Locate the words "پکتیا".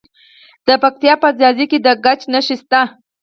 0.83-1.13